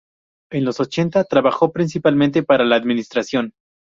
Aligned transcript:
En 0.51 0.65
los 0.65 0.79
ochenta 0.79 1.23
trabajó, 1.25 1.71
principalmente, 1.71 2.41
para 2.41 2.65
la 2.65 2.75
Administración. 2.75 3.53